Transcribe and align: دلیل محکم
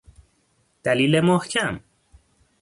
دلیل 0.83 1.19
محکم 1.21 1.79